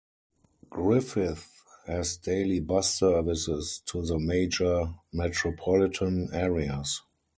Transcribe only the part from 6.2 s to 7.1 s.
areas.